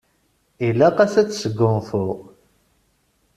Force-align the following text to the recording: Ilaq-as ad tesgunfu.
Ilaq-as 0.67 1.13
ad 1.21 1.27
tesgunfu. 1.29 2.05